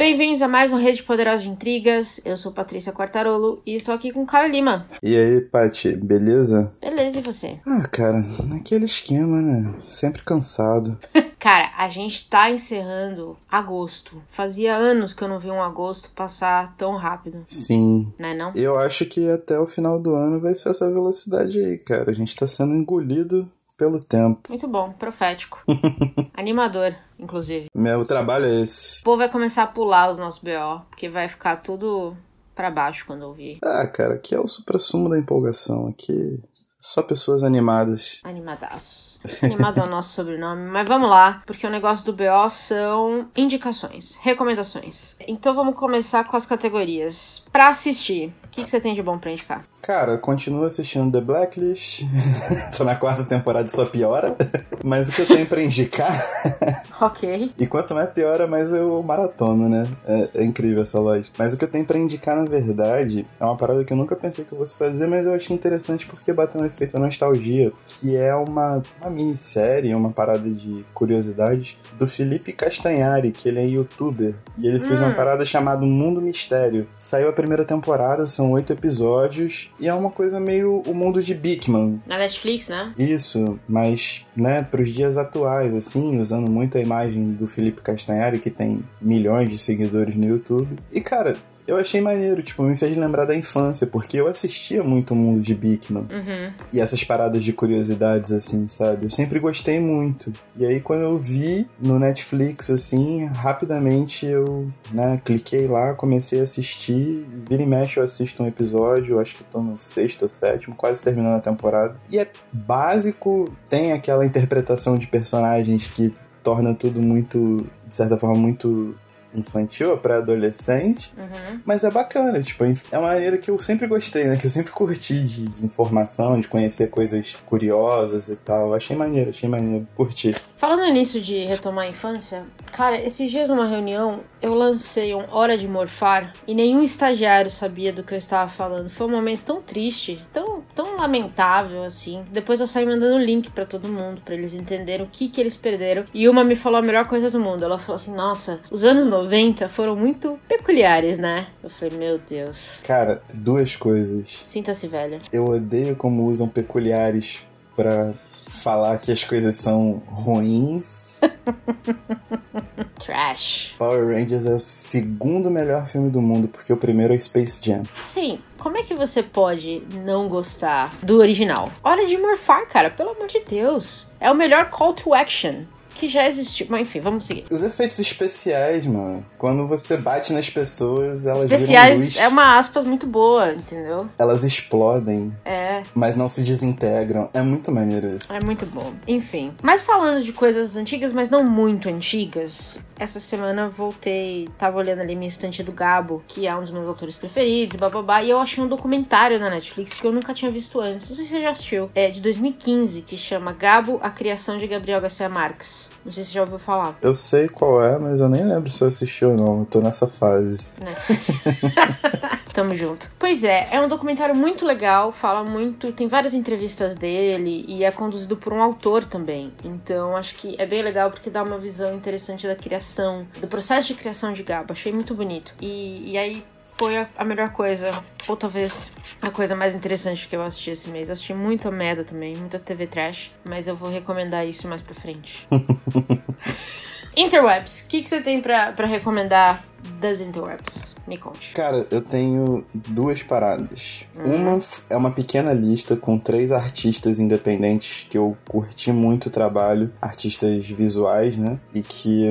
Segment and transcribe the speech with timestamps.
[0.00, 2.22] Bem-vindos a mais um Rede Poderosa de Intrigas.
[2.24, 4.88] Eu sou Patrícia Quartarolo e estou aqui com Caio Lima.
[5.02, 6.72] E aí, Paty, beleza?
[6.80, 7.60] Beleza, e você?
[7.66, 9.74] Ah, cara, naquele esquema, né?
[9.82, 10.98] Sempre cansado.
[11.38, 14.22] Cara, a gente tá encerrando agosto.
[14.30, 17.42] Fazia anos que eu não vi um agosto passar tão rápido.
[17.46, 18.12] Sim.
[18.18, 18.52] Né não?
[18.54, 22.10] Eu acho que até o final do ano vai ser essa velocidade aí, cara.
[22.10, 23.48] A gente tá sendo engolido
[23.80, 24.40] pelo tempo.
[24.50, 25.64] Muito bom, profético.
[26.36, 27.68] Animador, inclusive.
[27.74, 29.00] Meu trabalho é esse.
[29.00, 32.14] O povo vai começar a pular os nossos BO, porque vai ficar tudo
[32.54, 33.58] pra baixo quando ouvir.
[33.64, 35.88] Ah, cara, aqui é o supra-sumo da empolgação.
[35.88, 36.38] Aqui
[36.78, 38.20] só pessoas animadas.
[38.22, 39.18] Animadaços.
[39.42, 44.16] Animado é o nosso sobrenome, mas vamos lá, porque o negócio do BO são indicações,
[44.20, 45.16] recomendações.
[45.26, 47.44] Então vamos começar com as categorias.
[47.52, 49.64] Pra assistir, que, que você tem de bom pra indicar?
[49.82, 52.02] Cara, continuo assistindo The Blacklist.
[52.76, 54.36] Tô na quarta temporada e só piora.
[54.84, 56.12] Mas o que eu tenho pra indicar.
[57.00, 57.52] ok.
[57.58, 59.86] E quanto mais piora, mais eu maratono, né?
[60.06, 61.34] É, é, incrível essa lógica.
[61.38, 64.14] Mas o que eu tenho pra indicar, na verdade, é uma parada que eu nunca
[64.16, 68.16] pensei que eu fosse fazer, mas eu achei interessante porque bateu um efeito nostalgia, que
[68.16, 74.34] é uma, uma minissérie, uma parada de curiosidades do Felipe Castanhari, que ele é youtuber.
[74.58, 75.04] E ele fez Hum.
[75.04, 76.86] uma parada chamada Mundo Mistério.
[76.98, 81.34] Saiu a primeira temporada, são oito episódios, e é uma coisa meio o mundo de
[81.34, 82.94] Bigman, Na Netflix, né?
[82.96, 88.48] isso, mas, né, pros dias atuais, assim, usando muito a imagem do Felipe Castanhari, que
[88.48, 90.74] tem milhões de seguidores no YouTube.
[90.90, 91.36] E, cara,
[91.70, 95.40] eu achei maneiro, tipo, me fez lembrar da infância, porque eu assistia muito o mundo
[95.40, 96.06] de Bigman.
[96.10, 96.52] Uhum.
[96.72, 99.06] E essas paradas de curiosidades, assim, sabe?
[99.06, 100.32] Eu sempre gostei muito.
[100.56, 106.42] E aí, quando eu vi no Netflix, assim, rapidamente eu, né, cliquei lá, comecei a
[106.42, 107.24] assistir.
[107.48, 111.02] Vira e mexe eu assisto um episódio, acho que tô no sexto ou sétimo, quase
[111.02, 111.96] terminando a temporada.
[112.10, 118.36] E é básico, tem aquela interpretação de personagens que torna tudo muito, de certa forma,
[118.36, 118.94] muito
[119.34, 121.12] infantil, pré-adolescente.
[121.16, 121.60] Uhum.
[121.64, 124.36] Mas é bacana, tipo, é uma maneira que eu sempre gostei, né?
[124.36, 128.74] Que eu sempre curti de informação, de conhecer coisas curiosas e tal.
[128.74, 130.34] Achei maneiro, achei maneiro, curti.
[130.60, 135.56] Falando nisso de retomar a infância, cara, esses dias numa reunião eu lancei um Hora
[135.56, 138.90] de Morfar e nenhum estagiário sabia do que eu estava falando.
[138.90, 142.22] Foi um momento tão triste, tão, tão lamentável assim.
[142.30, 145.56] Depois eu saí mandando link pra todo mundo, pra eles entenderem o que que eles
[145.56, 146.04] perderam.
[146.12, 147.64] E uma me falou a melhor coisa do mundo.
[147.64, 151.46] Ela falou assim: Nossa, os anos 90 foram muito peculiares, né?
[151.64, 152.80] Eu falei: Meu Deus.
[152.82, 154.42] Cara, duas coisas.
[154.44, 155.22] Sinta-se velha.
[155.32, 157.40] Eu odeio como usam peculiares
[157.74, 158.12] pra
[158.50, 161.12] falar que as coisas são ruins.
[162.98, 163.74] Trash.
[163.78, 167.82] Power Rangers é o segundo melhor filme do mundo, porque o primeiro é Space Jam.
[168.04, 171.72] Assim, como é que você pode não gostar do original?
[171.82, 174.10] Hora de morfar, cara, pelo amor de Deus.
[174.20, 175.64] É o melhor call to action
[175.94, 176.66] que já existiu.
[176.68, 177.44] Mas enfim, vamos seguir.
[177.50, 183.06] Os efeitos especiais, mano, quando você bate nas pessoas, elas Especiais é uma aspas muito
[183.06, 184.08] boa, entendeu?
[184.18, 185.34] elas explodem.
[185.44, 187.28] É, mas não se desintegram.
[187.32, 188.32] É muito maneiro isso.
[188.32, 188.92] é muito bom.
[189.06, 189.52] Enfim.
[189.62, 195.00] Mas falando de coisas antigas, mas não muito antigas, essa semana eu voltei, tava olhando
[195.00, 198.38] ali minha estante do Gabo, que é um dos meus autores preferidos, bababá, e eu
[198.38, 201.08] achei um documentário na Netflix que eu nunca tinha visto antes.
[201.08, 201.90] Não sei se você já assistiu.
[201.94, 205.89] É de 2015, que chama Gabo, a criação de Gabriel Garcia Marques.
[206.04, 206.98] Não sei se você já ouviu falar.
[207.02, 209.60] Eu sei qual é, mas eu nem lembro se eu assisti ou não.
[209.60, 210.66] Eu tô nessa fase.
[212.52, 213.10] Tamo junto.
[213.18, 217.90] Pois é, é um documentário muito legal, fala muito, tem várias entrevistas dele e é
[217.90, 219.52] conduzido por um autor também.
[219.64, 223.88] Então acho que é bem legal porque dá uma visão interessante da criação, do processo
[223.88, 224.72] de criação de Gabo.
[224.72, 225.54] Achei muito bonito.
[225.60, 226.44] E, e aí
[226.80, 231.10] foi a, melhor coisa, ou talvez a coisa mais interessante que eu assisti esse mês.
[231.10, 234.94] Eu assisti muita merda também, muita TV trash, mas eu vou recomendar isso mais pra
[234.94, 235.46] frente.
[237.14, 239.62] Interwebs, o que, que você tem pra recomendar
[240.00, 240.94] das Interwebs?
[241.06, 241.52] Me conte.
[241.54, 244.04] Cara, eu tenho duas paradas.
[244.16, 249.30] Uma f- é uma pequena lista com três artistas independentes que eu curti muito o
[249.30, 251.58] trabalho, artistas visuais, né?
[251.74, 252.26] E que,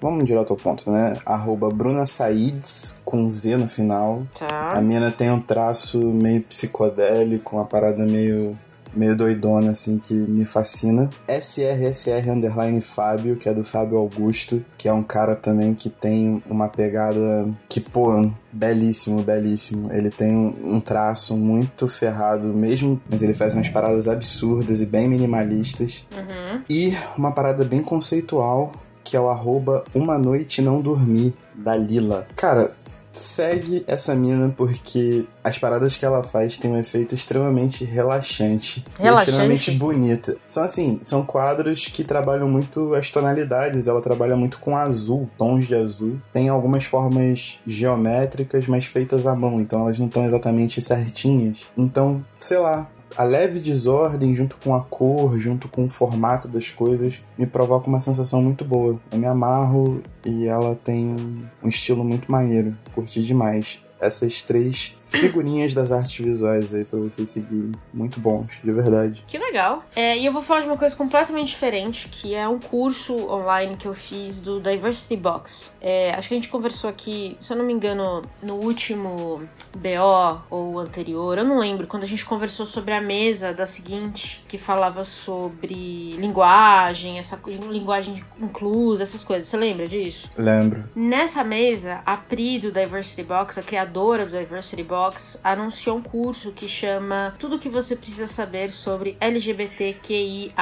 [0.00, 1.16] vamos direto ao ponto, né?
[1.24, 4.26] Arroba Bruna Saids, com Z no final.
[4.40, 4.80] A Tá.
[4.80, 8.58] mina tem um traço meio psicodélico, uma parada meio
[8.96, 11.10] meio doidona, assim, que me fascina.
[11.28, 16.42] SRSR Underline Fábio, que é do Fábio Augusto, que é um cara também que tem
[16.48, 19.92] uma pegada que, pô, belíssimo, belíssimo.
[19.92, 25.08] Ele tem um, traço muito ferrado mesmo, mas ele faz umas paradas absurdas e bem
[25.08, 26.06] minimalistas.
[26.14, 26.62] Uhum.
[26.68, 32.26] E uma parada bem conceitual, que é o arroba Uma Noite Não Dormir, da Lila.
[32.34, 32.74] Cara,
[33.14, 38.84] segue essa mina porque as paradas que ela faz têm um efeito extremamente relaxante.
[38.98, 39.30] Relaxante?
[39.30, 40.40] extremamente bonito.
[40.46, 45.66] São assim, são quadros que trabalham muito as tonalidades, ela trabalha muito com azul, tons
[45.66, 46.18] de azul.
[46.32, 51.66] Tem algumas formas geométricas, mas feitas à mão, então elas não estão exatamente certinhas.
[51.76, 56.70] Então, sei lá, a leve desordem junto com a cor, junto com o formato das
[56.70, 59.00] coisas, me provoca uma sensação muito boa.
[59.12, 61.16] Eu me amarro e ela tem
[61.62, 62.76] um estilo muito maneiro.
[62.94, 67.72] Curti demais essas três figurinhas das artes visuais aí pra vocês seguirem.
[67.92, 69.24] Muito bons, de verdade.
[69.26, 69.84] Que legal.
[69.94, 73.76] É, e eu vou falar de uma coisa completamente diferente, que é um curso online
[73.76, 75.72] que eu fiz do Diversity Box.
[75.80, 79.42] É, acho que a gente conversou aqui, se eu não me engano, no último
[79.76, 84.44] BO ou anterior, eu não lembro, quando a gente conversou sobre a mesa da seguinte,
[84.48, 87.38] que falava sobre linguagem, essa
[87.70, 89.48] linguagem inclusa, essas coisas.
[89.48, 90.30] Você lembra disso?
[90.36, 90.84] Lembro.
[90.94, 94.93] Nessa mesa, a Pri do Diversity Box, a criadora do Diversity Box,
[95.42, 100.54] anunciou um curso que chama Tudo o que você precisa saber sobre LGBTQIA.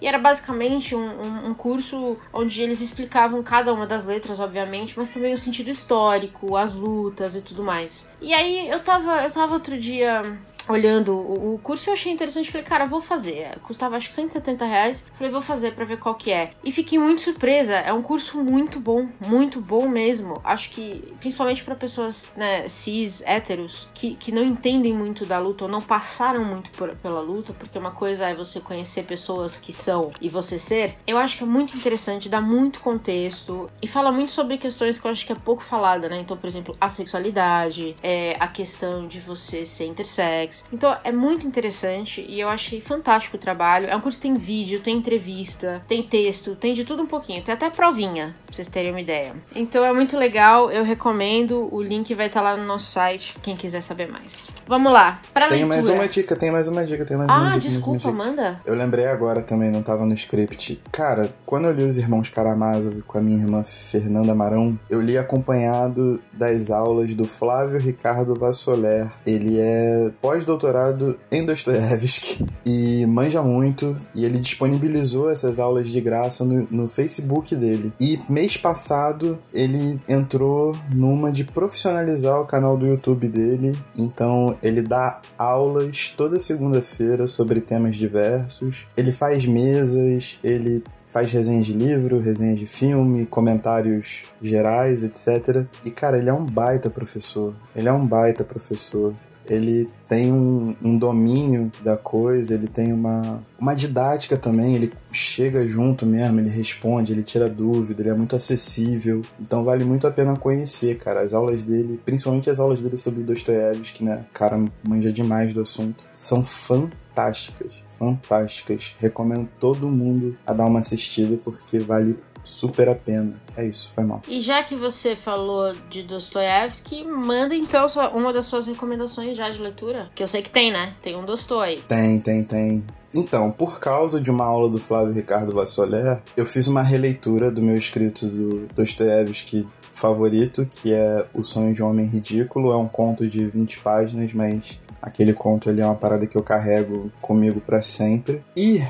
[0.00, 4.94] E era basicamente um, um, um curso onde eles explicavam cada uma das letras, obviamente,
[4.96, 8.08] mas também o sentido histórico, as lutas e tudo mais.
[8.20, 10.22] E aí eu tava, eu tava outro dia
[10.68, 12.50] olhando o, curso eu achei interessante.
[12.50, 13.58] Falei, cara, vou fazer.
[13.60, 15.04] Custava acho que 170 reais.
[15.14, 16.50] Falei, vou fazer para ver qual que é.
[16.64, 17.74] E fiquei muito surpresa.
[17.74, 20.40] É um curso muito bom, muito bom mesmo.
[20.44, 25.64] Acho que, principalmente para pessoas né, cis, héteros, que, que não entendem muito da luta
[25.64, 29.72] ou não passaram muito por, pela luta, porque uma coisa é você conhecer pessoas que
[29.72, 30.96] são e você ser.
[31.06, 35.06] Eu acho que é muito interessante, dá muito contexto e fala muito sobre questões que
[35.06, 36.18] eu acho que é pouco falada, né?
[36.20, 41.46] Então, por exemplo, a sexualidade, é, a questão de você ser intersex então é muito
[41.46, 43.86] interessante e eu achei fantástico o trabalho.
[43.88, 47.42] É um curso que tem vídeo, tem entrevista, tem texto, tem de tudo um pouquinho.
[47.42, 49.34] Tem até provinha, pra vocês terem uma ideia.
[49.54, 51.68] Então é muito legal, eu recomendo.
[51.72, 54.48] O link vai estar lá no nosso site, quem quiser saber mais.
[54.66, 55.82] Vamos lá, pra tem leitura.
[55.82, 57.56] mais uma dica, tem mais uma dica, tem mais ah, uma dica.
[57.56, 58.60] Ah, desculpa, manda.
[58.64, 60.80] Eu lembrei agora também, não tava no script.
[60.90, 65.16] Cara, quando eu li Os Irmãos Karamazov com a minha irmã Fernanda Marão, eu li
[65.18, 69.10] acompanhado das aulas do Flávio Ricardo Vassoler.
[69.26, 73.96] Ele é pós doutorado em Dostoiévski e manja muito.
[74.14, 77.92] E ele disponibilizou essas aulas de graça no, no Facebook dele.
[78.00, 83.76] E mês passado ele entrou numa de profissionalizar o canal do YouTube dele.
[83.96, 88.86] Então ele dá aulas toda segunda-feira sobre temas diversos.
[88.96, 90.82] Ele faz mesas, ele
[91.16, 95.64] faz resenhas de livro, resenhas de filme, comentários gerais, etc.
[95.82, 97.54] E, cara, ele é um baita professor.
[97.74, 99.14] Ele é um baita professor
[99.48, 105.66] ele tem um, um, domínio da coisa, ele tem uma, uma didática também, ele chega
[105.66, 109.22] junto mesmo, ele responde, ele tira dúvida, ele é muito acessível.
[109.40, 111.20] Então vale muito a pena conhecer, cara.
[111.20, 114.24] As aulas dele, principalmente as aulas dele sobre Dostoiévski, né?
[114.32, 116.04] Cara, manja demais do assunto.
[116.12, 118.94] São fantásticas, fantásticas.
[118.98, 122.16] Recomendo todo mundo a dar uma assistida porque vale
[122.46, 123.34] super a pena.
[123.56, 124.22] É isso, foi mal.
[124.28, 129.60] E já que você falou de Dostoiévski, manda então uma das suas recomendações já de
[129.60, 130.10] leitura.
[130.14, 130.94] Que eu sei que tem, né?
[131.02, 131.82] Tem um Dostoi.
[131.88, 132.84] Tem, tem, tem.
[133.12, 137.62] Então, por causa de uma aula do Flávio Ricardo Vassoler, eu fiz uma releitura do
[137.62, 142.70] meu escrito do Dostoiévski favorito, que é O Sonho de um Homem Ridículo.
[142.72, 146.42] É um conto de 20 páginas, mas aquele conto ele é uma parada que eu
[146.42, 148.42] carrego comigo para sempre.
[148.54, 148.82] E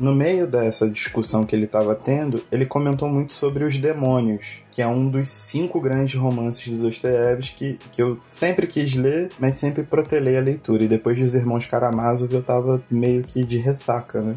[0.00, 4.80] no meio dessa discussão que ele estava tendo, ele comentou muito sobre Os Demônios, que
[4.80, 9.82] é um dos cinco grandes romances do Dostoiévski que, eu sempre quis ler, mas sempre
[9.82, 10.84] protelei a leitura.
[10.84, 14.34] E depois dos Irmãos Karamazov eu tava meio que de ressaca, né?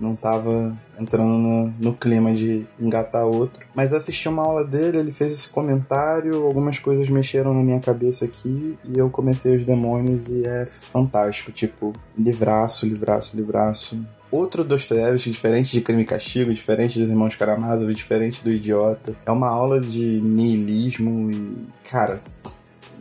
[0.00, 3.66] Não tava entrando no, no, clima de engatar outro.
[3.74, 8.24] Mas assisti uma aula dele, ele fez esse comentário, algumas coisas mexeram na minha cabeça
[8.24, 11.52] aqui e eu comecei os demônios e é fantástico.
[11.52, 14.00] Tipo, livraço, livraço, livraço
[14.32, 19.14] outro Dostoiévski, diferente de Crime e Castigo, diferente dos Irmãos Karamazov, diferente do Idiota.
[19.24, 22.20] É uma aula de niilismo e, cara,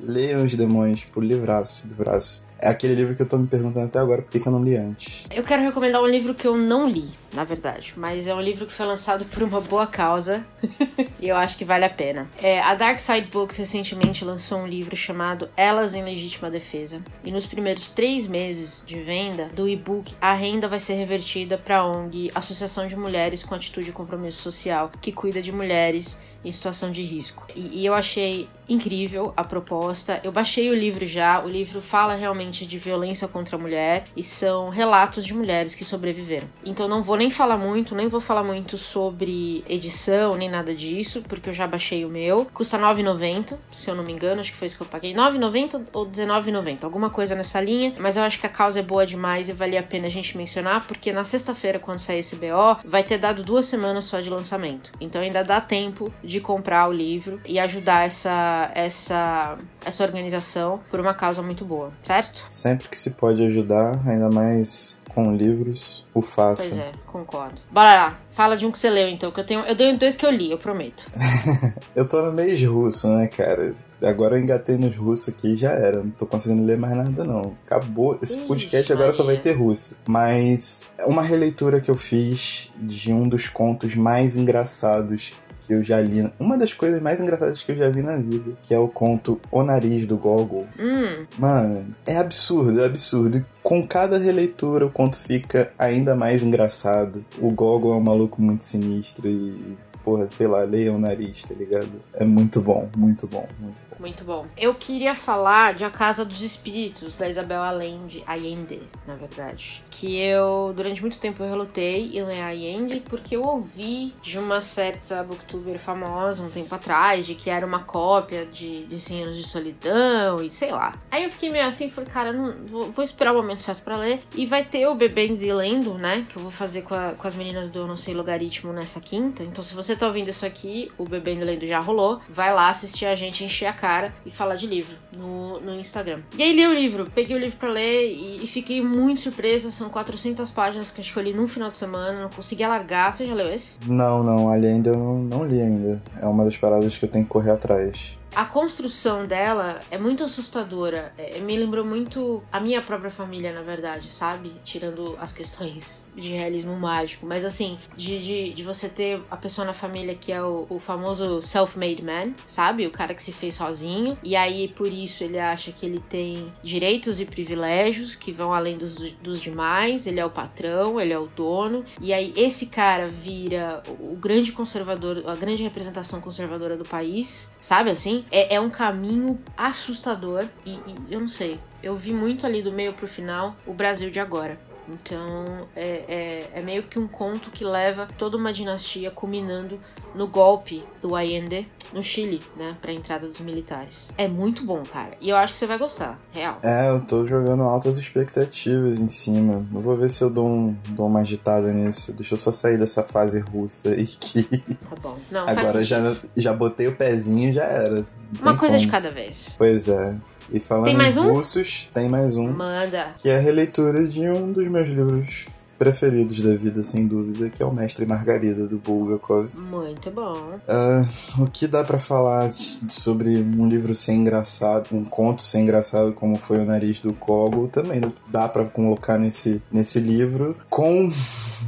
[0.04, 2.46] leiam os demônios, tipo, livraço, livraço.
[2.60, 4.76] É aquele livro que eu tô me perguntando até agora por que eu não li
[4.76, 5.26] antes.
[5.32, 7.94] Eu quero recomendar um livro que eu não li na verdade.
[7.96, 10.46] Mas é um livro que foi lançado por uma boa causa
[11.20, 12.30] e eu acho que vale a pena.
[12.42, 17.02] É, a Dark Side Books recentemente lançou um livro chamado Elas em Legítima Defesa.
[17.24, 21.78] E nos primeiros três meses de venda do e-book, a renda vai ser revertida para
[21.78, 26.52] a ONG Associação de Mulheres com Atitude e Compromisso Social, que cuida de mulheres em
[26.52, 27.46] situação de risco.
[27.56, 30.22] E, e eu achei incrível a proposta.
[30.24, 34.24] Eu baixei o livro já, o livro fala realmente de violência contra a mulher e
[34.24, 36.48] são relatos de mulheres que sobreviveram.
[36.64, 41.22] Então não vou nem falar muito, nem vou falar muito sobre edição nem nada disso,
[41.22, 42.48] porque eu já baixei o meu.
[42.52, 45.12] Custa R$ 9,90, se eu não me engano, acho que foi isso que eu paguei.
[45.12, 48.82] R$ 9,90 ou R$19,90, alguma coisa nessa linha, mas eu acho que a causa é
[48.82, 52.36] boa demais e valia a pena a gente mencionar, porque na sexta-feira, quando sair esse
[52.38, 54.92] BO, vai ter dado duas semanas só de lançamento.
[55.00, 61.00] Então ainda dá tempo de comprar o livro e ajudar essa, essa, essa organização por
[61.00, 62.44] uma causa muito boa, certo?
[62.50, 66.64] Sempre que se pode ajudar, ainda mais com livros, o faça.
[66.64, 67.56] Pois é, concordo.
[67.72, 69.62] Bora lá, fala de um que você leu então, que eu tenho.
[69.62, 71.06] Eu tenho dois que eu li, eu prometo.
[71.96, 73.76] eu tô no mês russo, né, cara?
[74.04, 76.02] Agora eu engatei nos russos aqui e já era.
[76.02, 77.56] Não tô conseguindo ler mais nada, não.
[77.66, 78.18] Acabou.
[78.22, 79.18] Esse Ixi, podcast agora Maria.
[79.18, 79.96] só vai ter russo.
[80.08, 85.34] Mas é uma releitura que eu fiz de um dos contos mais engraçados
[85.66, 86.32] que eu já li.
[86.40, 89.40] Uma das coisas mais engraçadas que eu já vi na vida, que é o conto
[89.52, 90.68] O Nariz do Gogol.
[90.80, 91.26] Hum.
[91.38, 93.46] Mano, é absurdo, é absurdo.
[93.64, 97.24] Com cada releitura, o conto fica ainda mais engraçado.
[97.40, 101.54] O Gogol é um maluco muito sinistro e porra, sei lá, leia o nariz, tá
[101.54, 101.92] ligado?
[102.14, 103.91] É muito bom, muito bom, muito bom.
[104.00, 104.48] Muito bom.
[104.58, 109.84] Eu queria falar de A Casa dos Espíritos, da Isabel Allende, Allende, na verdade.
[109.90, 114.62] Que eu, durante muito tempo, eu relutei em ler Allende, porque eu ouvi de uma
[114.62, 119.38] certa booktuber famosa um tempo atrás, de que era uma cópia de, de 100 anos
[119.38, 120.96] de solidão e sei lá.
[121.10, 123.98] Aí eu fiquei meio assim, falei, cara, não, vou, vou esperar o momento certo para
[123.98, 124.20] ler.
[124.36, 127.28] E vai ter o Bebendo e Lendo, né, que eu vou fazer com, a, com
[127.28, 129.44] as meninas do Não Sei Logaritmo nessa quinta.
[129.44, 132.70] Então se você tá ouvindo isso aqui, o Bebendo e Lendo já rolou, vai lá
[132.70, 136.20] assistir a gente encher a cara e falar de livro no, no Instagram.
[136.38, 139.72] E aí li o livro, peguei o livro para ler e, e, fiquei muito surpresa.
[139.72, 143.16] São 400 páginas que eu li num final de semana, não consegui alargar.
[143.16, 143.76] Você já leu esse?
[143.88, 146.02] Não, não, ali ainda eu não, não li ainda.
[146.22, 150.24] É uma das paradas que eu tenho que correr atrás a construção dela é muito
[150.24, 151.14] assustadora.
[151.18, 154.54] É, me lembrou muito a minha própria família, na verdade, sabe?
[154.64, 157.26] Tirando as questões de realismo mágico.
[157.26, 160.80] Mas assim, de, de, de você ter a pessoa na família que é o, o
[160.80, 162.88] famoso self-made man, sabe?
[162.88, 164.18] O cara que se fez sozinho.
[164.24, 168.78] E aí, por isso, ele acha que ele tem direitos e privilégios que vão além
[168.78, 170.08] dos, dos demais.
[170.08, 171.84] Ele é o patrão, ele é o dono.
[172.00, 177.90] E aí, esse cara vira o grande conservador, a grande representação conservadora do país, sabe
[177.90, 178.21] assim?
[178.32, 181.60] É, é um caminho assustador e, e eu não sei.
[181.82, 184.60] Eu vi muito ali do meio pro final o Brasil de agora.
[184.88, 189.80] Então é, é, é, meio que um conto que leva toda uma dinastia culminando
[190.14, 192.76] no golpe do Allende no Chile, né?
[192.82, 194.10] Pra entrada dos militares.
[194.18, 195.12] É muito bom, cara.
[195.20, 196.58] E eu acho que você vai gostar, real.
[196.64, 199.66] É, eu tô jogando altas expectativas em cima.
[199.74, 202.14] Eu vou ver se eu dou, um, dou uma agitada nisso.
[202.14, 204.44] Deixa eu só sair dessa fase russa aí que.
[204.44, 205.18] Tá bom.
[205.32, 208.06] Não, Agora já, já botei o pezinho e já era.
[208.42, 208.86] Uma coisa como.
[208.86, 209.50] de cada vez.
[209.58, 210.16] Pois é.
[210.52, 211.34] E falando tem mais em um?
[211.34, 212.52] russos, tem mais um.
[212.52, 213.16] Manda.
[213.18, 215.46] Que é a releitura de um dos meus livros
[215.82, 219.50] preferidos da vida, sem dúvida, que é o Mestre Margarida, do Bulgakov.
[219.56, 220.34] Muito bom.
[220.68, 226.14] Uh, o que dá para falar sobre um livro sem engraçado, um conto sem engraçado
[226.14, 231.12] como foi O Nariz do Kogo, também dá para colocar nesse, nesse livro, com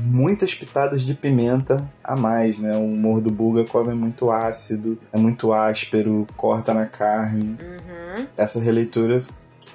[0.04, 2.78] muitas pitadas de pimenta a mais, né?
[2.78, 7.58] O humor do Bulgakov é muito ácido, é muito áspero, corta na carne.
[7.60, 8.28] Uhum.
[8.38, 9.24] Essa releitura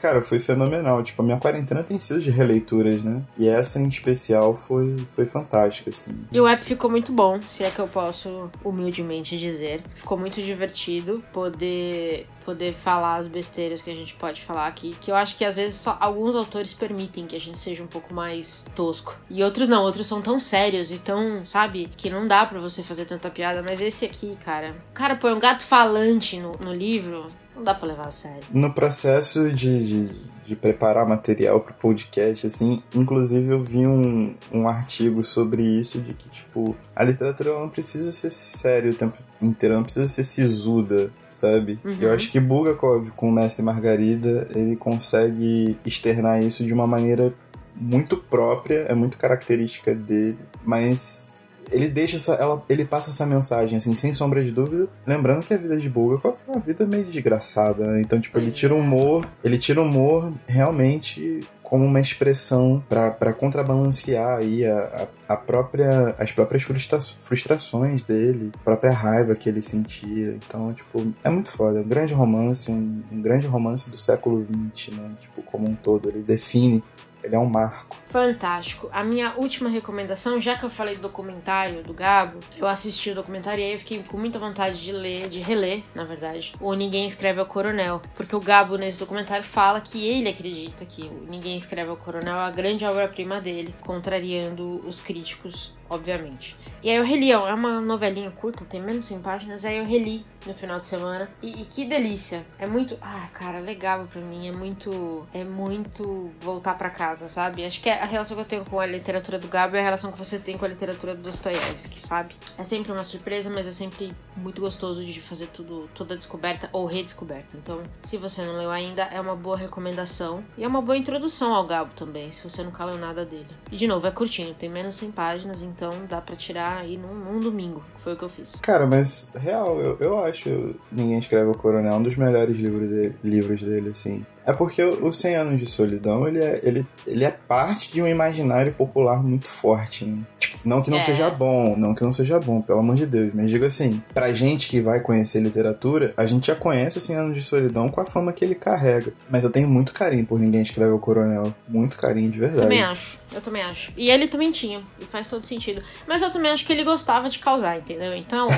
[0.01, 1.03] cara, foi fenomenal.
[1.03, 3.23] Tipo, a minha quarentena tem sido de releituras, né?
[3.37, 6.15] E essa em especial foi, foi fantástica, assim.
[6.31, 9.83] E o app ficou muito bom, se é que eu posso humildemente dizer.
[9.95, 15.11] Ficou muito divertido poder poder falar as besteiras que a gente pode falar aqui, que
[15.11, 18.15] eu acho que às vezes só alguns autores permitem que a gente seja um pouco
[18.15, 19.19] mais tosco.
[19.29, 22.83] E outros não, outros são tão sérios e tão, sabe, que não dá para você
[22.83, 26.73] fazer tanta piada, mas esse aqui, cara, o cara põe um gato falante no, no
[26.73, 28.41] livro, não dá pra levar a sério.
[28.53, 30.15] No processo de, de,
[30.47, 36.15] de preparar material pro podcast, assim, inclusive eu vi um, um artigo sobre isso, de
[36.15, 41.11] que, tipo, a literatura não precisa ser séria o tempo inteiro, não precisa ser sisuda,
[41.29, 41.79] sabe?
[41.85, 41.97] Uhum.
[42.01, 47.35] Eu acho que Bulgakov, com o Mestre Margarida, ele consegue externar isso de uma maneira
[47.75, 51.38] muito própria, é muito característica dele, mas
[51.71, 55.55] ele deixa essa, ela, ele passa essa mensagem, assim, sem sombra de dúvida, lembrando que
[55.55, 58.01] a vida de Bulgakov foi uma vida meio desgraçada, né?
[58.01, 63.31] Então, tipo, ele tira o humor, ele tira o humor realmente como uma expressão para
[63.35, 69.51] contrabalancear aí a, a, a, própria, as próprias frustra frustrações dele, a própria raiva que
[69.51, 70.31] ele sentia.
[70.31, 71.81] Então, tipo, é muito foda.
[71.81, 75.11] Um grande romance, um, um grande romance do século XX, né?
[75.21, 76.09] Tipo, como um todo.
[76.09, 76.83] Ele define
[77.23, 77.97] ele é um marco.
[78.09, 78.89] Fantástico.
[78.93, 83.15] A minha última recomendação, já que eu falei do documentário do Gabo, eu assisti o
[83.15, 87.41] documentário e fiquei com muita vontade de ler, de reler, na verdade, o Ninguém Escreve
[87.41, 88.01] ao Coronel.
[88.15, 92.37] Porque o Gabo, nesse documentário, fala que ele acredita que o Ninguém Escreve ao Coronel
[92.37, 96.57] é a grande obra-prima dele, contrariando os críticos obviamente.
[96.83, 99.85] E aí eu reli, é uma novelinha curta, tem menos de 100 páginas, aí eu
[99.85, 101.29] reli no final de semana.
[101.43, 102.45] E, e, que delícia!
[102.59, 102.97] É muito.
[103.01, 104.49] Ah, cara, legal pra mim.
[104.49, 105.27] É muito.
[105.33, 107.65] É muito voltar para casa, sabe?
[107.65, 110.13] Acho que a relação que eu tenho com a literatura do Gabo é a relação
[110.13, 112.35] que você tem com a literatura do Dostoiévski, sabe?
[112.57, 116.87] É sempre uma surpresa, mas é sempre muito gostoso de fazer tudo, toda descoberta ou
[116.87, 117.57] redescoberta.
[117.57, 120.43] Então, se você não leu ainda, é uma boa recomendação.
[120.57, 123.49] E é uma boa introdução ao Gabo também, se você nunca leu nada dele.
[123.71, 126.79] E de novo, é curtinho, tem menos de 100 páginas, então então dá para tirar
[126.79, 127.81] aí num, num, domingo.
[128.03, 128.57] Foi o que eu fiz.
[128.61, 133.15] Cara, mas real, eu, eu acho Ninguém Escreve o Coronel um dos melhores livros dele,
[133.23, 134.27] livros dele, assim.
[134.45, 138.09] É porque o 100 Anos de Solidão, ele é, ele, ele é parte de um
[138.09, 140.23] imaginário popular muito forte, né?
[140.39, 141.03] Tipo, não que não é.
[141.03, 143.33] seja bom, não que não seja bom, pelo amor de Deus.
[143.35, 147.17] Mas digo assim, pra gente que vai conhecer literatura, a gente já conhece o 100
[147.17, 149.13] Anos de Solidão com a fama que ele carrega.
[149.29, 151.55] Mas eu tenho muito carinho por Ninguém Escreve o Coronel.
[151.69, 152.63] Muito carinho, de verdade.
[152.63, 153.19] Também acho.
[153.33, 153.93] Eu também acho.
[153.97, 154.83] E ele também tinha.
[155.01, 155.83] E faz todo sentido.
[156.07, 158.15] Mas eu também acho que ele gostava de causar, entendeu?
[158.15, 158.49] Então,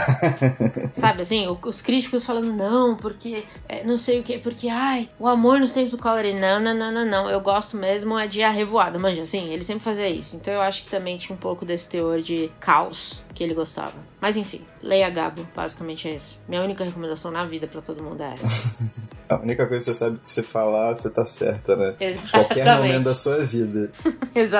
[0.94, 5.26] sabe assim, os críticos falando, não, porque é, não sei o que, porque, ai, o
[5.26, 6.20] amor nos tempos do collor.
[6.38, 7.30] Não, não, não, não, não.
[7.30, 10.36] Eu gosto mesmo é de a revoada, manja, assim, ele sempre fazia isso.
[10.36, 13.94] Então eu acho que também tinha um pouco desse teor de caos que ele gostava.
[14.20, 16.38] Mas enfim, leia Gabo, basicamente é isso.
[16.46, 19.10] Minha única recomendação na vida para todo mundo é essa.
[19.30, 21.94] A única coisa que você sabe que você falar, você tá certa, né?
[22.00, 22.30] Exatamente.
[22.32, 23.92] Qualquer momento da sua vida.
[24.34, 24.59] Exatamente.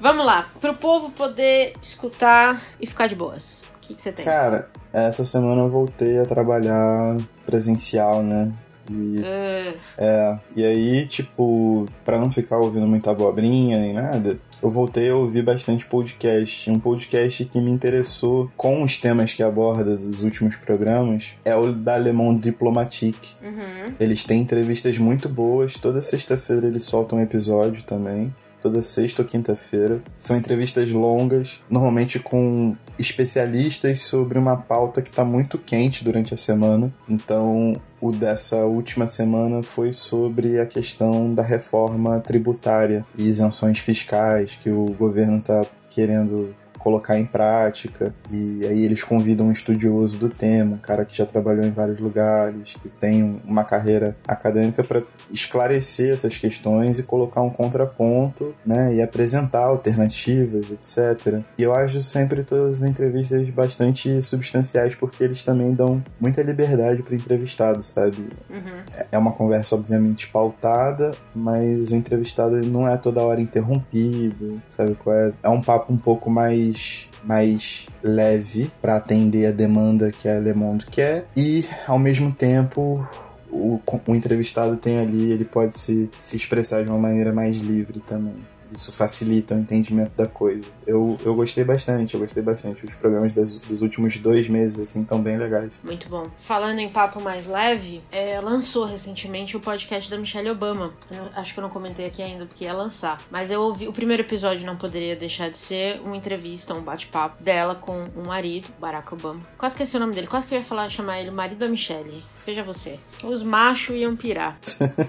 [0.00, 3.62] Vamos lá, pro povo poder escutar e ficar de boas.
[3.76, 4.24] O que, que você tem?
[4.24, 8.52] Cara, essa semana eu voltei a trabalhar presencial, né?
[8.90, 9.78] E, uh.
[9.98, 15.14] é, e aí, tipo, pra não ficar ouvindo muita abobrinha nem nada, eu voltei a
[15.14, 16.70] ouvir bastante podcast.
[16.70, 21.72] Um podcast que me interessou com os temas que aborda dos últimos programas é o
[21.72, 23.36] da Le Monde Diplomatique.
[23.42, 23.94] Uhum.
[24.00, 25.74] Eles têm entrevistas muito boas.
[25.74, 28.32] Toda sexta-feira eles soltam um episódio também
[28.66, 30.02] toda sexta ou quinta-feira.
[30.18, 36.36] São entrevistas longas, normalmente com especialistas sobre uma pauta que está muito quente durante a
[36.36, 36.92] semana.
[37.08, 44.58] Então, o dessa última semana foi sobre a questão da reforma tributária e isenções fiscais
[44.60, 46.54] que o governo está querendo
[46.86, 48.14] colocar em prática.
[48.30, 51.98] E aí eles convidam um estudioso do tema, um cara que já trabalhou em vários
[51.98, 58.94] lugares, que tem uma carreira acadêmica para esclarecer essas questões e colocar um contraponto, né,
[58.94, 61.42] e apresentar alternativas, etc.
[61.58, 67.02] E eu acho sempre todas as entrevistas bastante substanciais porque eles também dão muita liberdade
[67.02, 68.28] para o entrevistado, sabe?
[68.48, 68.84] Uhum.
[69.10, 75.16] É uma conversa obviamente pautada, mas o entrevistado não é toda hora interrompido, sabe qual
[75.16, 75.32] é?
[75.42, 80.38] É um papo um pouco mais mais mais leve para atender a demanda que a
[80.38, 81.26] Le Monde quer.
[81.36, 83.06] E ao mesmo tempo
[83.50, 88.00] o, o entrevistado tem ali ele pode se, se expressar de uma maneira mais livre
[88.00, 88.34] também
[88.72, 90.68] isso facilita o entendimento da coisa.
[90.86, 92.84] Eu, eu gostei bastante, eu gostei bastante.
[92.84, 95.72] Os programas das, dos últimos dois meses, assim, estão bem legais.
[95.82, 96.26] Muito bom.
[96.38, 100.92] Falando em papo mais leve, é, lançou recentemente o podcast da Michelle Obama.
[101.10, 103.20] Eu acho que eu não comentei aqui ainda porque ia lançar.
[103.30, 103.88] Mas eu ouvi.
[103.88, 108.24] O primeiro episódio não poderia deixar de ser uma entrevista, um bate-papo dela com o
[108.26, 109.40] marido, Barack Obama.
[109.58, 112.24] Quase esqueci o nome dele, quase que eu ia falar, chamar ele marido da Michelle.
[112.46, 112.96] Veja você.
[113.24, 114.56] Os machos iam pirar.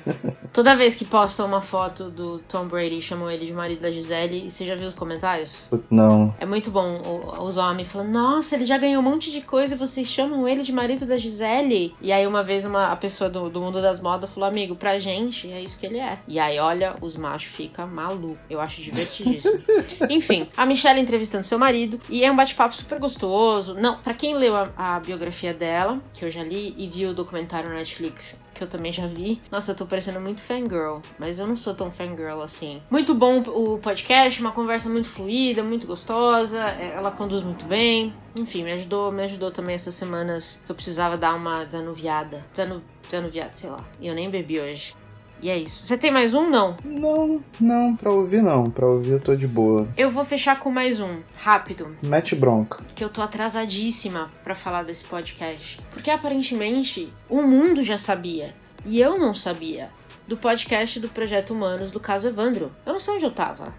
[0.51, 4.47] Toda vez que postam uma foto do Tom Brady, chamam ele de marido da Gisele,
[4.47, 5.69] e você já viu os comentários?
[5.87, 6.33] Não.
[6.39, 6.99] É muito bom
[7.39, 10.63] os homens falando, nossa, ele já ganhou um monte de coisa e vocês chamam ele
[10.63, 11.93] de marido da Gisele?
[12.01, 14.97] E aí uma vez uma, a pessoa do, do mundo das modas falou, amigo, pra
[14.97, 16.17] gente é isso que ele é.
[16.27, 18.39] E aí, olha, os machos ficam malucos.
[18.49, 19.63] Eu acho divertidíssimo.
[20.09, 23.75] Enfim, a Michelle entrevistando seu marido, e é um bate-papo super gostoso.
[23.75, 27.13] Não, para quem leu a, a biografia dela, que eu já li, e viu o
[27.27, 29.39] documentário Netflix que eu também já vi.
[29.51, 32.81] Nossa, eu tô parecendo muito fangirl, mas eu não sou tão fangirl assim.
[32.89, 38.13] Muito bom o podcast, uma conversa muito fluida, muito gostosa, é, ela conduz muito bem.
[38.37, 42.43] Enfim, me ajudou, me ajudou também essas semanas que eu precisava dar uma desanuviada.
[42.51, 43.85] Desanu, desanuviada, sei lá.
[44.01, 44.95] E eu nem bebi hoje.
[45.41, 45.85] E é isso.
[45.85, 46.75] Você tem mais um, não?
[46.83, 48.69] Não, não, pra ouvir não.
[48.69, 49.87] Pra ouvir eu tô de boa.
[49.95, 51.95] Eu vou fechar com mais um, rápido.
[52.01, 52.83] Mete bronca.
[52.95, 55.79] Que eu tô atrasadíssima para falar desse podcast.
[55.91, 58.55] Porque aparentemente o mundo já sabia.
[58.85, 59.89] E eu não sabia
[60.27, 62.71] do podcast do Projeto Humanos do caso Evandro.
[62.85, 63.73] Eu não sei onde eu tava.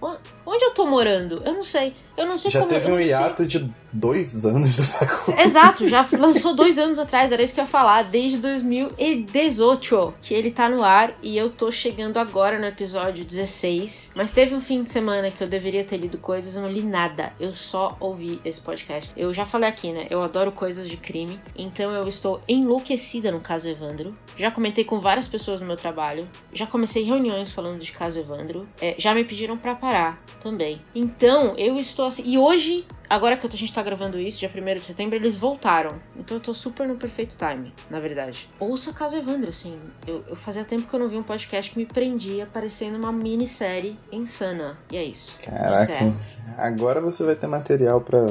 [0.47, 1.42] Onde eu tô morando?
[1.44, 1.94] Eu não sei.
[2.19, 3.07] Eu não sei Já como teve um não sei.
[3.07, 5.41] hiato de dois anos do bagulho.
[5.41, 10.35] Exato, já lançou dois anos atrás, era isso que eu ia falar, desde 2018 que
[10.35, 14.13] ele tá no ar e eu tô chegando agora no episódio 16.
[14.15, 16.83] Mas teve um fim de semana que eu deveria ter lido coisas, eu não li
[16.83, 19.11] nada, eu só ouvi esse podcast.
[19.17, 20.07] Eu já falei aqui, né?
[20.11, 24.17] Eu adoro coisas de crime, então eu estou enlouquecida no caso Evandro.
[24.37, 28.69] Já comentei com várias pessoas no meu trabalho, já comecei reuniões falando de caso Evandro,
[28.81, 30.81] é, já me pediram pra parar também.
[30.95, 32.23] Então eu estou assim.
[32.27, 35.94] E hoje agora que a gente tá gravando isso, dia 1 de setembro, eles voltaram.
[36.16, 38.49] Então eu tô super no perfeito time, na verdade.
[38.59, 39.79] Ouça Caso Evandro, assim.
[40.07, 43.12] Eu, eu fazia tempo que eu não vi um podcast que me prendia parecendo uma
[43.12, 44.79] minissérie insana.
[44.90, 45.37] E é isso.
[45.44, 48.27] Caraca, Isso agora você vai ter material pra,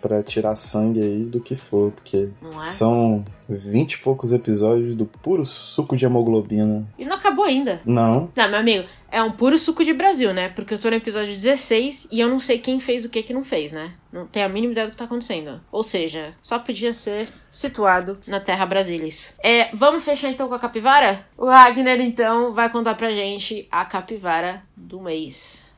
[0.00, 2.64] pra tirar sangue aí do que for, porque é?
[2.64, 6.86] são vinte e poucos episódios do puro suco de hemoglobina.
[6.98, 7.80] E não acabou ainda.
[7.84, 10.48] Não, Não, meu amigo, é um puro suco de Brasil, né?
[10.48, 13.34] Porque eu tô no episódio 16 e eu não sei quem fez o que que
[13.34, 13.92] não fez, né?
[14.10, 15.60] Não tenho a mínima ideia do que tá acontecendo.
[15.70, 19.34] Ou seja, só podia ser situado na Terra Brasilis.
[19.44, 21.26] É, vamos fechar então com a capivara?
[21.36, 25.74] O Wagner, então, vai contar pra gente a capivara do mês.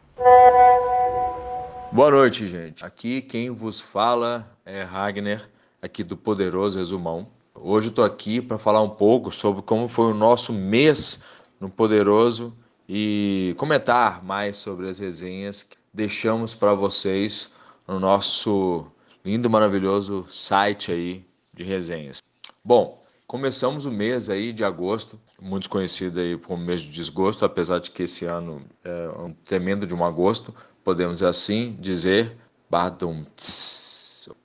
[1.90, 2.84] Boa noite, gente.
[2.84, 5.50] Aqui quem vos fala é Ragnar,
[5.82, 7.26] aqui do Poderoso Resumão.
[7.52, 11.24] Hoje eu tô aqui para falar um pouco sobre como foi o nosso mês
[11.60, 12.56] no Poderoso
[12.88, 17.50] e comentar mais sobre as resenhas que deixamos para vocês
[17.86, 18.86] no nosso
[19.24, 22.22] lindo, maravilhoso site aí de resenhas.
[22.64, 27.78] Bom, começamos o mês aí de agosto, muito conhecido aí como mês de desgosto, apesar
[27.78, 32.36] de que esse ano é um tremendo de um agosto, podemos assim dizer,
[32.68, 33.24] badum.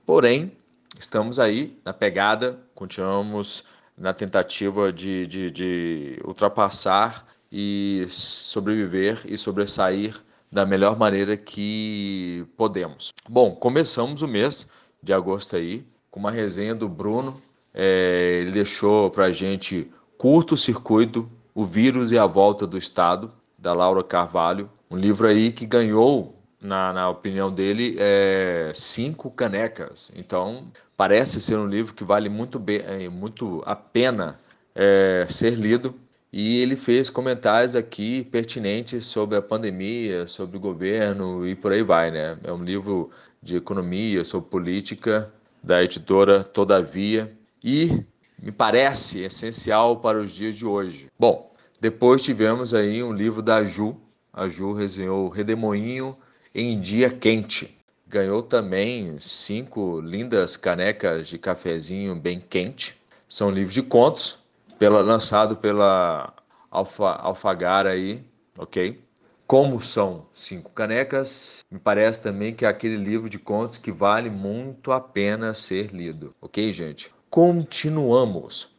[0.06, 0.52] Porém,
[0.98, 3.64] estamos aí na pegada, continuamos
[3.98, 10.16] na tentativa de, de, de ultrapassar e sobreviver e sobressair
[10.52, 13.14] da melhor maneira que podemos.
[13.28, 14.68] Bom, começamos o mês
[15.02, 17.40] de agosto aí com uma resenha do Bruno.
[17.74, 23.74] É, ele deixou pra gente Curto Circuito, O Vírus e a Volta do Estado, da
[23.74, 24.70] Laura Carvalho.
[24.90, 30.12] Um livro aí que ganhou, na, na opinião dele, é, cinco canecas.
[30.16, 30.64] Então,
[30.98, 34.40] parece ser um livro que vale muito, bem, é, muito a pena
[34.74, 35.94] é, ser lido.
[36.32, 41.82] E ele fez comentários aqui pertinentes sobre a pandemia, sobre o governo e por aí
[41.82, 42.38] vai, né?
[42.44, 43.10] É um livro
[43.42, 48.04] de economia, sobre política, da editora Todavia, e
[48.42, 51.08] me parece essencial para os dias de hoje.
[51.18, 53.98] Bom, depois tivemos aí um livro da Ju,
[54.32, 56.16] a Ju resenhou Redemoinho
[56.54, 57.78] em Dia Quente.
[58.08, 62.96] Ganhou também cinco lindas canecas de cafezinho bem quente.
[63.28, 64.39] São livros de contos,
[64.80, 66.34] pela, lançado pela
[66.72, 68.26] Alfa, Alfagara aí,
[68.58, 69.04] ok?
[69.46, 74.30] Como são cinco canecas, me parece também que é aquele livro de contos que vale
[74.30, 77.12] muito a pena ser lido, ok, gente?
[77.30, 78.70] Continuamos.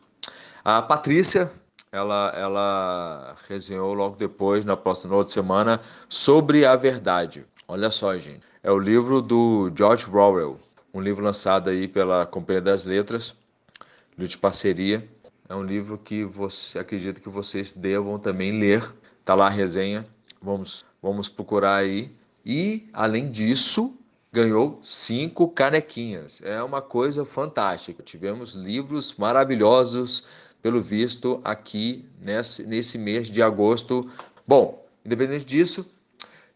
[0.64, 1.52] A Patrícia,
[1.92, 7.44] ela, ela resenhou logo depois, na próxima outra semana, sobre a verdade.
[7.68, 8.42] Olha só, gente.
[8.62, 10.58] É o livro do George Orwell,
[10.94, 13.36] um livro lançado aí pela Companhia das Letras,
[14.16, 15.06] livro de parceria.
[15.50, 18.94] É um livro que você acredito que vocês devam também ler.
[19.24, 20.06] Tá lá a resenha.
[20.40, 22.14] Vamos, vamos procurar aí.
[22.46, 23.98] E, além disso,
[24.32, 26.40] ganhou cinco canequinhas.
[26.44, 28.00] É uma coisa fantástica.
[28.00, 30.24] Tivemos livros maravilhosos,
[30.62, 34.08] pelo visto, aqui nesse, nesse mês de agosto.
[34.46, 35.84] Bom, independente disso,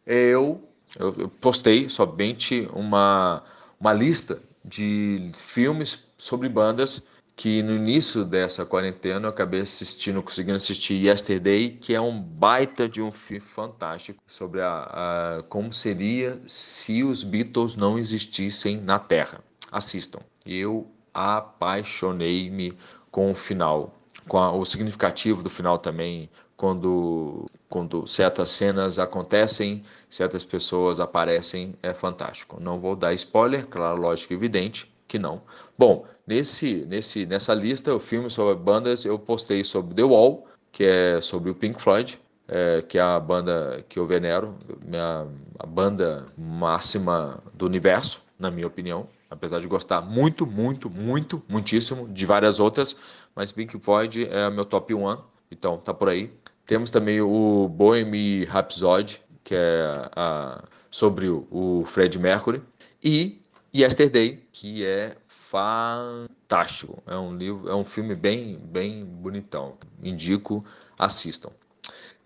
[0.06, 0.62] eu,
[0.96, 3.42] eu, postei somente uma,
[3.80, 10.56] uma lista de filmes sobre bandas que no início dessa quarentena eu acabei assistindo, conseguindo
[10.56, 16.40] assistir Yesterday, que é um baita de um filme fantástico sobre a, a como seria
[16.46, 19.40] se os Beatles não existissem na Terra.
[19.70, 20.20] Assistam.
[20.46, 22.72] Eu apaixonei-me
[23.10, 23.92] com o final,
[24.28, 31.74] com a, o significativo do final também, quando quando certas cenas acontecem, certas pessoas aparecem,
[31.82, 32.58] é fantástico.
[32.60, 35.42] Não vou dar spoiler, claro, lógico, evidente que não.
[35.78, 40.84] Bom, nesse, nesse, nessa lista, o filme sobre bandas, eu postei sobre The Wall, que
[40.84, 45.26] é sobre o Pink Floyd, é, que é a banda que eu venero, minha,
[45.58, 49.08] a banda máxima do universo, na minha opinião.
[49.30, 52.96] Apesar de gostar muito, muito, muito, muitíssimo de várias outras,
[53.34, 55.16] mas Pink Floyd é meu top 1,
[55.50, 56.32] então tá por aí.
[56.66, 62.62] Temos também o Bohemian Rhapsody, que é a, sobre o, o Fred Mercury,
[63.02, 63.43] e
[63.74, 67.02] Yesterday, que é fantástico.
[67.06, 69.76] É um livro, é um filme bem, bem bonitão.
[70.00, 70.64] Indico,
[70.96, 71.50] assistam.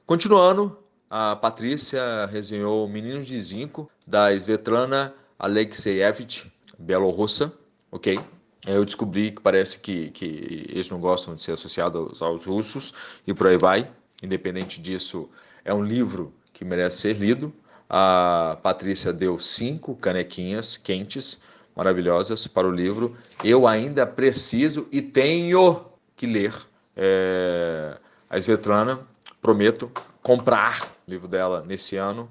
[0.04, 7.50] Continuando, a Patrícia resenhou Meninos de Zinco, da Svetlana Alexeyevich Belorrussa,
[7.90, 8.20] ok?
[8.66, 12.92] Eu descobri que parece que, que eles não gostam de ser associados aos russos
[13.26, 13.90] e por aí vai.
[14.22, 15.30] Independente disso,
[15.64, 17.54] é um livro que merece ser lido.
[17.88, 21.40] A Patrícia deu cinco canequinhas quentes,
[21.74, 23.16] maravilhosas para o livro.
[23.42, 26.54] Eu ainda preciso e tenho que ler
[26.96, 27.96] é,
[28.28, 29.00] a Svetlana.
[29.40, 29.90] Prometo
[30.22, 32.28] comprar o livro dela nesse ano.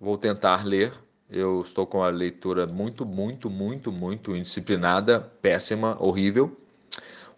[0.00, 0.92] Vou tentar ler.
[1.30, 6.56] Eu estou com a leitura muito, muito, muito, muito indisciplinada, péssima, horrível.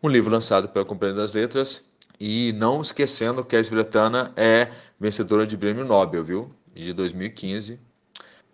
[0.03, 1.85] Um livro lançado pela Companhia das Letras.
[2.19, 6.51] E não esquecendo que a Svetlana é vencedora de prêmio Nobel, viu?
[6.75, 7.81] De 2015.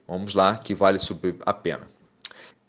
[0.07, 0.99] Vamos lá, que vale
[1.45, 1.89] a pena.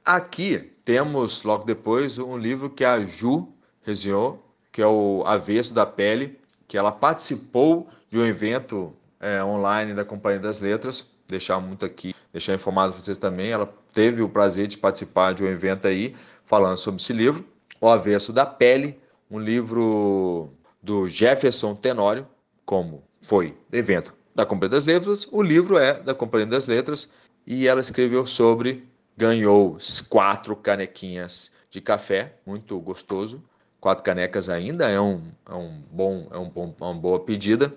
[0.04, 3.48] Aqui temos, logo depois, um livro que a Ju
[3.82, 9.94] resenhou, que é o Avesso da Pele, que ela participou de um evento é, online
[9.94, 11.12] da Companhia das Letras.
[11.28, 13.52] Deixar muito aqui, deixar informado para vocês também.
[13.52, 17.46] Ela teve o prazer de participar de um evento aí falando sobre esse livro,
[17.80, 20.50] O Avesso da Pele, um livro
[20.82, 22.28] do Jefferson Tenório,
[22.66, 25.28] como foi evento da Companhia das Letras.
[25.32, 27.12] O livro é da Companhia das Letras
[27.46, 28.88] e ela escreveu sobre,
[29.18, 29.78] ganhou
[30.10, 33.44] quatro canequinhas de café, muito gostoso.
[33.80, 37.74] Quatro canecas ainda é um, é um bom, é um bom, uma boa pedida.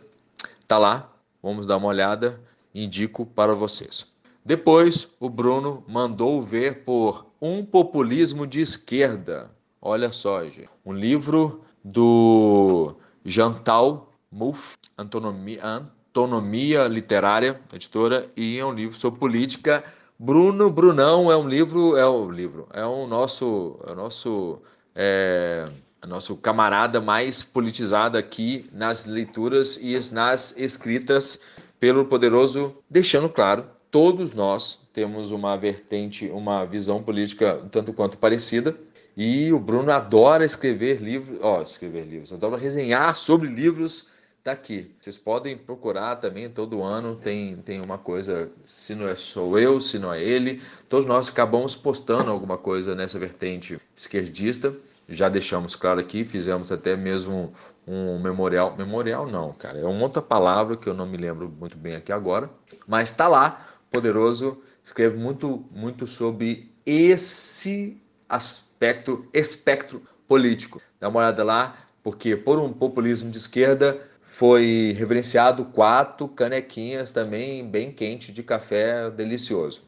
[0.67, 1.12] Tá lá,
[1.43, 2.41] vamos dar uma olhada,
[2.75, 4.11] indico para vocês.
[4.45, 9.51] Depois, o Bruno mandou ver por Um Populismo de Esquerda.
[9.81, 10.69] Olha só, gente.
[10.85, 19.83] Um livro do Jantal Mouffe, Antonomia, Antonomia Literária, editora, e é um livro sobre política.
[20.18, 23.94] Bruno Brunão é um livro, é o um livro, é o um nosso, é o
[23.94, 24.59] nosso,
[24.94, 25.64] é,
[26.07, 31.40] nosso camarada mais politizado aqui nas leituras e nas escritas
[31.81, 38.77] pelo poderoso, deixando claro, todos nós temos uma vertente, uma visão política tanto quanto parecida.
[39.16, 44.12] E o Bruno adora escrever livros, ó, escrever livros, adora resenhar sobre livros
[44.44, 44.90] daqui.
[45.00, 49.81] Vocês podem procurar também, todo ano tem, tem uma coisa, se não é sou eu,
[49.81, 54.74] se não é ele, todos nós acabamos postando alguma coisa nessa vertente esquerdista.
[55.09, 57.52] Já deixamos claro aqui, fizemos até mesmo
[57.87, 61.76] um memorial, memorial não, cara, é uma outra palavra que eu não me lembro muito
[61.76, 62.48] bem aqui agora,
[62.87, 70.81] mas está lá, poderoso, escreve muito, muito sobre esse aspecto espectro político.
[70.98, 74.00] Dá uma olhada lá, porque por um populismo de esquerda
[74.33, 79.83] foi reverenciado quatro canequinhas também bem quente de café delicioso.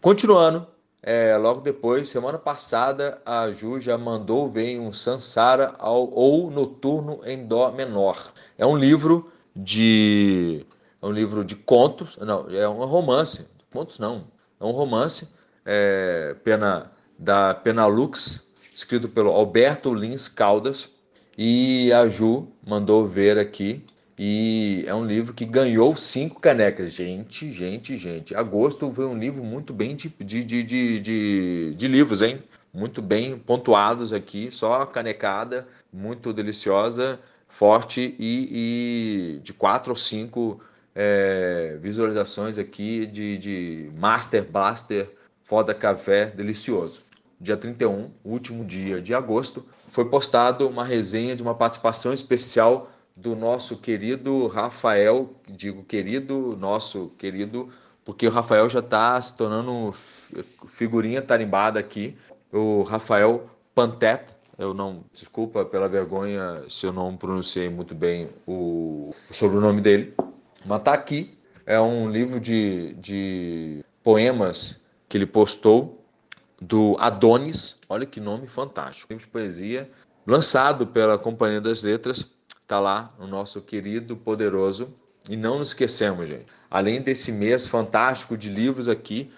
[0.00, 0.66] Continuando,
[1.00, 7.20] é, logo depois, semana passada, a Ju já mandou ver um Sansara ao, ou Noturno
[7.24, 8.32] em Dó menor.
[8.58, 10.66] É um livro de
[11.00, 14.26] é um livro de contos, não, é um romance, contos não,
[14.58, 15.32] é um romance,
[15.64, 20.88] é, pena da Penalux, escrito pelo Alberto Lins Caldas,
[21.36, 23.84] e a Ju mandou ver aqui.
[24.18, 26.92] E é um livro que ganhou cinco canecas.
[26.92, 28.34] Gente, gente, gente.
[28.34, 32.42] Agosto foi um livro muito bem de, de, de, de, de livros, hein?
[32.72, 40.60] Muito bem pontuados aqui, só canecada, muito deliciosa, forte e, e de quatro ou cinco
[40.94, 45.10] é, visualizações aqui de, de Master Blaster
[45.42, 47.02] Foda Café delicioso
[47.40, 53.36] dia 31, último dia de agosto, foi postado uma resenha de uma participação especial do
[53.36, 57.68] nosso querido Rafael, digo querido, nosso querido,
[58.04, 59.94] porque o Rafael já está se tornando
[60.68, 62.16] figurinha tarimbada aqui,
[62.52, 64.24] o Rafael Pantet,
[64.56, 70.14] eu não, desculpa pela vergonha se eu não pronunciei muito bem o, o sobrenome dele,
[70.64, 75.99] mas tá aqui, é um livro de, de poemas que ele postou
[76.60, 79.90] do Adonis, olha que nome fantástico, livro de poesia,
[80.26, 82.26] lançado pela Companhia das Letras,
[82.62, 84.94] está lá no nosso querido, poderoso.
[85.28, 89.30] E não nos esquecemos, gente, além desse mês fantástico de livros aqui,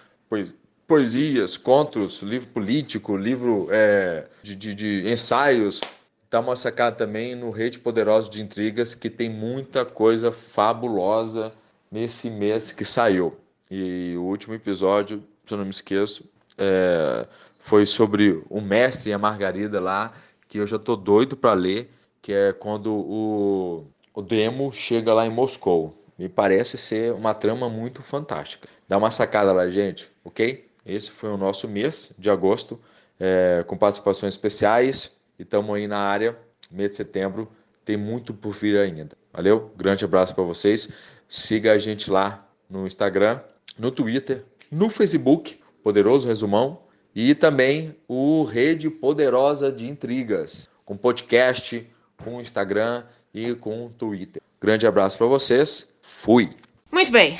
[0.87, 5.81] poesias, contos, livro político, livro é, de, de, de, ensaios,
[6.23, 11.53] está uma sacada também no Rede Poderoso de Intrigas, que tem muita coisa fabulosa
[11.91, 13.37] nesse mês que saiu.
[13.69, 16.25] E o último episódio, se eu não me esqueço,
[16.57, 17.27] é,
[17.59, 20.13] foi sobre o mestre e a Margarida lá,
[20.47, 21.89] que eu já tô doido para ler,
[22.21, 25.97] que é quando o, o Demo chega lá em Moscou.
[26.17, 28.67] Me parece ser uma trama muito fantástica.
[28.87, 30.67] Dá uma sacada lá, gente, ok?
[30.85, 32.79] Esse foi o nosso mês de agosto,
[33.19, 35.21] é, com participações especiais.
[35.39, 36.37] E estamos aí na área,
[36.69, 37.49] mês de setembro,
[37.83, 39.15] tem muito por vir ainda.
[39.31, 39.71] Valeu?
[39.75, 40.93] Grande abraço para vocês.
[41.27, 43.39] Siga a gente lá no Instagram,
[43.79, 46.79] no Twitter, no Facebook Poderoso Resumão,
[47.15, 51.87] e também o Rede Poderosa de Intrigas, com podcast,
[52.23, 54.41] com Instagram e com Twitter.
[54.59, 55.93] Grande abraço para vocês.
[56.01, 56.55] Fui.
[56.91, 57.37] Muito bem.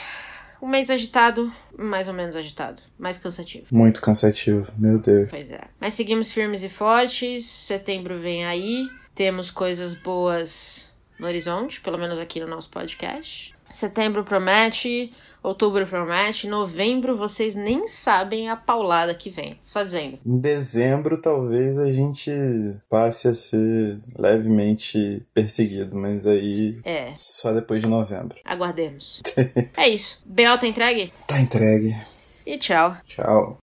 [0.62, 3.66] Um mês agitado, mais ou menos agitado, mais cansativo.
[3.72, 5.30] Muito cansativo, meu Deus.
[5.30, 5.62] Pois é.
[5.80, 7.46] Mas seguimos firmes e fortes.
[7.46, 8.90] Setembro vem aí.
[9.14, 13.54] Temos coisas boas no horizonte, pelo menos aqui no nosso podcast.
[13.72, 15.12] Setembro promete,
[15.44, 19.60] outubro promete, novembro vocês nem sabem a paulada que vem.
[19.66, 20.18] Só dizendo.
[20.26, 22.32] Em dezembro, talvez a gente
[22.90, 26.78] passe a ser levemente perseguido, mas aí.
[26.84, 27.14] É.
[27.18, 28.38] Só depois de novembro.
[28.46, 29.22] Aguardemos.
[29.78, 30.22] é isso.
[30.26, 31.12] BO tá entregue?
[31.28, 31.94] Tá entregue.
[32.46, 32.96] E tchau.
[33.06, 33.63] Tchau.